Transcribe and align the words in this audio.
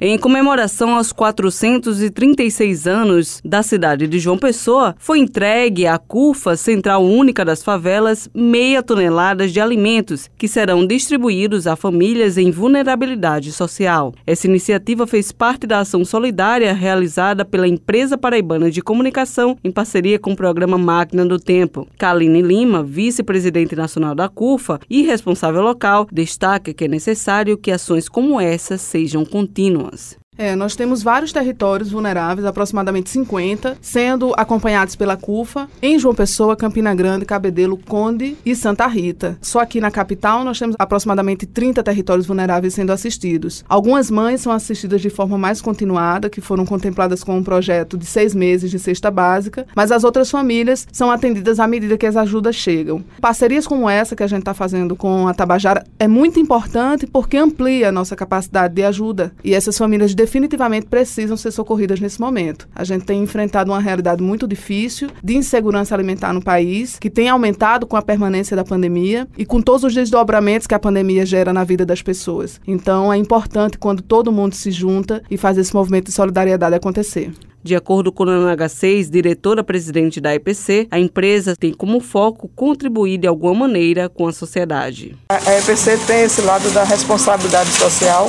Em 0.00 0.18
comemoração 0.18 0.96
aos 0.96 1.12
436 1.12 2.88
anos 2.88 3.40
da 3.44 3.62
cidade 3.62 4.08
de 4.08 4.18
João 4.18 4.36
Pessoa, 4.36 4.96
foi 4.98 5.20
entregue 5.20 5.86
à 5.86 5.96
CUFA, 5.98 6.56
Central 6.56 7.04
Única 7.04 7.44
das 7.44 7.62
Favelas, 7.62 8.28
meia 8.34 8.82
tonelada 8.82 9.46
de 9.46 9.60
alimentos 9.60 10.28
que 10.36 10.48
serão 10.48 10.84
distribuídos 10.84 11.68
a 11.68 11.76
famílias 11.76 12.36
em 12.36 12.50
vulnerabilidade 12.50 13.52
social. 13.52 14.12
Essa 14.26 14.48
iniciativa 14.48 15.06
fez 15.06 15.30
parte 15.30 15.64
da 15.64 15.78
ação 15.78 16.04
solidária 16.04 16.72
realizada 16.72 17.44
pela 17.44 17.68
Empresa 17.68 18.18
Paraibana 18.18 18.72
de 18.72 18.82
Comunicação 18.82 19.56
em 19.62 19.70
parceria 19.70 20.18
com 20.18 20.32
o 20.32 20.36
programa 20.36 20.76
Máquina 20.76 21.24
do 21.24 21.38
Tempo. 21.38 21.86
Kaline 21.96 22.42
Lima, 22.42 22.82
vice-presidente 22.82 23.76
nacional 23.76 24.16
da 24.16 24.28
CUFA 24.28 24.80
e 24.90 25.02
responsável 25.02 25.62
local, 25.62 26.08
destaca 26.10 26.74
que 26.74 26.84
é 26.84 26.88
necessário 26.88 27.56
que 27.56 27.70
ações 27.70 28.08
como 28.08 28.40
essa 28.40 28.76
sejam 28.76 29.24
contínuas. 29.24 29.83
2011. 29.84 30.23
É, 30.36 30.56
nós 30.56 30.74
temos 30.74 31.02
vários 31.02 31.32
territórios 31.32 31.90
vulneráveis, 31.90 32.44
aproximadamente 32.44 33.08
50, 33.10 33.78
sendo 33.80 34.32
acompanhados 34.36 34.96
pela 34.96 35.16
CUFA 35.16 35.68
em 35.80 35.98
João 35.98 36.14
Pessoa, 36.14 36.56
Campina 36.56 36.94
Grande, 36.94 37.24
Cabedelo, 37.24 37.78
Conde 37.78 38.36
e 38.44 38.54
Santa 38.56 38.86
Rita. 38.86 39.38
Só 39.40 39.60
aqui 39.60 39.80
na 39.80 39.92
capital 39.92 40.44
nós 40.44 40.58
temos 40.58 40.74
aproximadamente 40.78 41.46
30 41.46 41.82
territórios 41.82 42.26
vulneráveis 42.26 42.74
sendo 42.74 42.90
assistidos. 42.90 43.64
Algumas 43.68 44.10
mães 44.10 44.40
são 44.40 44.52
assistidas 44.52 45.00
de 45.00 45.08
forma 45.08 45.38
mais 45.38 45.60
continuada, 45.60 46.28
que 46.28 46.40
foram 46.40 46.66
contempladas 46.66 47.22
com 47.22 47.38
um 47.38 47.44
projeto 47.44 47.96
de 47.96 48.04
seis 48.04 48.34
meses 48.34 48.70
de 48.70 48.78
cesta 48.78 49.10
básica, 49.10 49.66
mas 49.74 49.92
as 49.92 50.02
outras 50.02 50.30
famílias 50.30 50.86
são 50.90 51.10
atendidas 51.12 51.60
à 51.60 51.66
medida 51.68 51.96
que 51.96 52.06
as 52.06 52.16
ajudas 52.16 52.56
chegam. 52.56 53.04
Parcerias 53.20 53.66
como 53.66 53.88
essa 53.88 54.16
que 54.16 54.22
a 54.22 54.26
gente 54.26 54.40
está 54.40 54.54
fazendo 54.54 54.96
com 54.96 55.28
a 55.28 55.34
Tabajara 55.34 55.84
é 55.98 56.08
muito 56.08 56.40
importante 56.40 57.06
porque 57.06 57.36
amplia 57.36 57.88
a 57.88 57.92
nossa 57.92 58.16
capacidade 58.16 58.74
de 58.74 58.82
ajuda 58.82 59.32
e 59.44 59.54
essas 59.54 59.78
famílias 59.78 60.14
definitivamente 60.24 60.86
precisam 60.86 61.36
ser 61.36 61.50
socorridas 61.50 62.00
nesse 62.00 62.18
momento. 62.18 62.66
A 62.74 62.82
gente 62.82 63.04
tem 63.04 63.22
enfrentado 63.22 63.70
uma 63.70 63.78
realidade 63.78 64.22
muito 64.22 64.48
difícil 64.48 65.10
de 65.22 65.36
insegurança 65.36 65.94
alimentar 65.94 66.32
no 66.32 66.42
país, 66.42 66.98
que 66.98 67.10
tem 67.10 67.28
aumentado 67.28 67.86
com 67.86 67.94
a 67.94 68.02
permanência 68.02 68.56
da 68.56 68.64
pandemia 68.64 69.28
e 69.36 69.44
com 69.44 69.60
todos 69.60 69.84
os 69.84 69.94
desdobramentos 69.94 70.66
que 70.66 70.74
a 70.74 70.78
pandemia 70.78 71.26
gera 71.26 71.52
na 71.52 71.62
vida 71.62 71.84
das 71.84 72.00
pessoas. 72.00 72.58
Então, 72.66 73.12
é 73.12 73.18
importante 73.18 73.76
quando 73.76 74.02
todo 74.02 74.32
mundo 74.32 74.54
se 74.54 74.70
junta 74.70 75.22
e 75.30 75.36
faz 75.36 75.58
esse 75.58 75.74
movimento 75.74 76.06
de 76.06 76.12
solidariedade 76.12 76.74
acontecer. 76.74 77.30
De 77.62 77.74
acordo 77.74 78.12
com 78.12 78.24
o 78.24 78.26
NH6, 78.26 79.10
diretora-presidente 79.10 80.20
da 80.20 80.34
EPC, 80.34 80.86
a 80.90 80.98
empresa 80.98 81.56
tem 81.56 81.72
como 81.72 81.98
foco 81.98 82.46
contribuir 82.54 83.16
de 83.16 83.26
alguma 83.26 83.54
maneira 83.54 84.06
com 84.08 84.26
a 84.26 84.32
sociedade. 84.32 85.16
A 85.30 85.58
EPC 85.58 85.98
tem 86.06 86.24
esse 86.24 86.42
lado 86.42 86.70
da 86.72 86.84
responsabilidade 86.84 87.70
social 87.70 88.28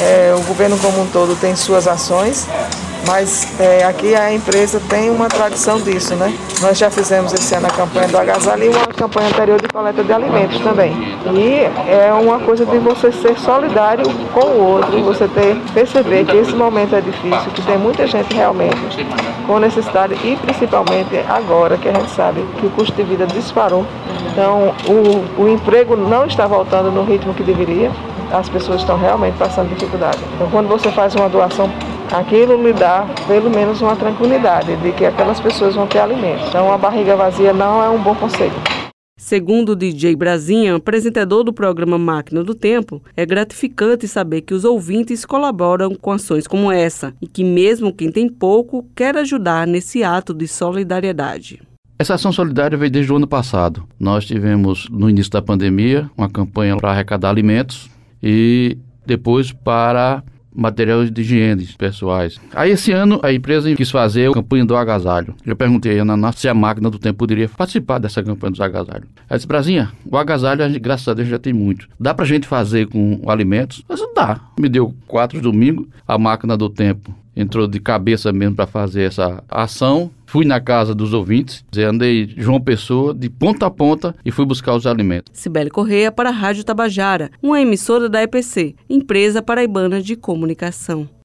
é, 0.00 0.34
o 0.34 0.40
governo 0.42 0.76
como 0.78 1.02
um 1.02 1.06
todo 1.06 1.34
tem 1.40 1.56
suas 1.56 1.88
ações, 1.88 2.46
mas 3.06 3.46
é, 3.60 3.84
aqui 3.84 4.14
a 4.14 4.32
empresa 4.32 4.80
tem 4.88 5.10
uma 5.10 5.28
tradição 5.28 5.80
disso, 5.80 6.14
né? 6.16 6.36
Nós 6.60 6.76
já 6.76 6.90
fizemos 6.90 7.32
esse 7.32 7.54
ano 7.54 7.66
a 7.66 7.70
campanha 7.70 8.08
do 8.08 8.18
agasalho 8.18 8.64
e 8.64 8.68
uma 8.68 8.86
campanha 8.86 9.28
anterior 9.28 9.60
de 9.60 9.68
coleta 9.68 10.02
de 10.02 10.12
alimentos 10.12 10.58
também. 10.60 10.92
E 11.32 11.90
é 11.90 12.12
uma 12.12 12.40
coisa 12.40 12.66
de 12.66 12.78
você 12.78 13.12
ser 13.12 13.38
solidário 13.38 14.04
com 14.34 14.40
o 14.40 14.60
outro, 14.60 15.02
você 15.04 15.28
ter, 15.28 15.56
perceber 15.72 16.24
que 16.24 16.36
esse 16.36 16.52
momento 16.52 16.96
é 16.96 17.00
difícil, 17.00 17.50
que 17.54 17.62
tem 17.62 17.78
muita 17.78 18.06
gente 18.06 18.34
realmente 18.34 19.06
com 19.46 19.60
necessidade 19.60 20.14
e 20.24 20.36
principalmente 20.36 21.16
agora 21.28 21.76
que 21.78 21.88
a 21.88 21.92
gente 21.92 22.10
sabe 22.10 22.44
que 22.58 22.66
o 22.66 22.70
custo 22.70 22.92
de 22.96 23.04
vida 23.04 23.26
disparou. 23.26 23.86
Então 24.32 24.74
o, 24.88 25.42
o 25.42 25.48
emprego 25.48 25.96
não 25.96 26.26
está 26.26 26.46
voltando 26.46 26.90
no 26.90 27.04
ritmo 27.04 27.32
que 27.32 27.44
deveria 27.44 27.92
as 28.32 28.48
pessoas 28.48 28.80
estão 28.80 28.98
realmente 28.98 29.36
passando 29.36 29.68
dificuldade. 29.68 30.18
Então, 30.34 30.50
quando 30.50 30.68
você 30.68 30.90
faz 30.90 31.14
uma 31.14 31.28
doação, 31.28 31.70
aquilo 32.12 32.62
lhe 32.62 32.72
dá 32.72 33.06
pelo 33.26 33.50
menos 33.50 33.80
uma 33.80 33.96
tranquilidade 33.96 34.76
de 34.76 34.92
que 34.92 35.04
aquelas 35.04 35.40
pessoas 35.40 35.74
vão 35.74 35.86
ter 35.86 35.98
alimento. 35.98 36.44
Então, 36.48 36.72
a 36.72 36.78
barriga 36.78 37.16
vazia 37.16 37.52
não 37.52 37.82
é 37.82 37.88
um 37.88 38.02
bom 38.02 38.14
conselho. 38.14 38.54
Segundo 39.18 39.70
o 39.70 39.76
DJ 39.76 40.14
Brasinha, 40.14 40.76
apresentador 40.76 41.42
do 41.42 41.52
programa 41.52 41.98
Máquina 41.98 42.44
do 42.44 42.54
Tempo, 42.54 43.02
é 43.16 43.24
gratificante 43.24 44.06
saber 44.06 44.42
que 44.42 44.54
os 44.54 44.64
ouvintes 44.64 45.24
colaboram 45.24 45.94
com 45.94 46.12
ações 46.12 46.46
como 46.46 46.70
essa 46.70 47.14
e 47.20 47.26
que, 47.26 47.42
mesmo 47.42 47.92
quem 47.92 48.12
tem 48.12 48.28
pouco, 48.28 48.86
quer 48.94 49.16
ajudar 49.16 49.66
nesse 49.66 50.04
ato 50.04 50.34
de 50.34 50.46
solidariedade. 50.46 51.60
Essa 51.98 52.14
ação 52.14 52.30
solidária 52.30 52.76
veio 52.76 52.90
desde 52.90 53.10
o 53.10 53.16
ano 53.16 53.26
passado. 53.26 53.84
Nós 53.98 54.26
tivemos, 54.26 54.86
no 54.90 55.08
início 55.08 55.32
da 55.32 55.40
pandemia, 55.40 56.10
uma 56.16 56.28
campanha 56.28 56.76
para 56.76 56.90
arrecadar 56.90 57.30
alimentos 57.30 57.88
e 58.28 58.76
depois 59.06 59.52
para 59.52 60.24
materiais 60.52 61.12
de 61.12 61.20
higiene 61.20 61.64
pessoais. 61.78 62.40
Aí 62.52 62.72
esse 62.72 62.90
ano 62.90 63.20
a 63.22 63.32
empresa 63.32 63.72
quis 63.76 63.90
fazer 63.90 64.30
a 64.30 64.32
campanha 64.32 64.64
do 64.64 64.74
agasalho. 64.74 65.32
Eu 65.46 65.54
perguntei 65.54 66.00
a 66.00 66.02
Ana 66.02 66.32
se 66.32 66.48
a 66.48 66.54
máquina 66.54 66.90
do 66.90 66.98
tempo 66.98 67.18
poderia 67.18 67.48
participar 67.48 67.98
dessa 67.98 68.22
campanha 68.24 68.52
do 68.52 68.62
agasalho. 68.64 69.04
Ela 69.28 69.36
disse, 69.36 69.46
Brasinha, 69.46 69.92
o 70.04 70.16
agasalho, 70.16 70.80
graças 70.80 71.06
a 71.06 71.14
Deus, 71.14 71.28
já 71.28 71.38
tem 71.38 71.52
muito. 71.52 71.86
Dá 72.00 72.12
pra 72.12 72.24
gente 72.24 72.48
fazer 72.48 72.88
com 72.88 73.20
alimentos? 73.28 73.84
Mas 73.88 74.00
dá. 74.12 74.40
Me 74.58 74.68
deu 74.68 74.92
quatro 75.06 75.40
domingos, 75.40 75.86
a 76.08 76.18
máquina 76.18 76.56
do 76.56 76.68
tempo 76.68 77.14
entrou 77.36 77.68
de 77.68 77.78
cabeça 77.78 78.32
mesmo 78.32 78.56
para 78.56 78.66
fazer 78.66 79.02
essa 79.02 79.44
ação. 79.48 80.10
Fui 80.24 80.44
na 80.44 80.60
casa 80.60 80.94
dos 80.94 81.12
ouvintes, 81.12 81.64
andei 81.78 82.34
João 82.36 82.60
Pessoa 82.60 83.14
de 83.14 83.28
ponta 83.28 83.66
a 83.66 83.70
ponta 83.70 84.14
e 84.24 84.30
fui 84.30 84.44
buscar 84.44 84.74
os 84.74 84.86
alimentos. 84.86 85.30
Sibeli 85.32 85.70
Correia 85.70 86.10
para 86.10 86.30
a 86.30 86.32
Rádio 86.32 86.64
Tabajara, 86.64 87.30
uma 87.42 87.60
emissora 87.60 88.08
da 88.08 88.22
EPC, 88.22 88.74
Empresa 88.88 89.42
Paraibana 89.42 90.02
de 90.02 90.16
Comunicação. 90.16 91.08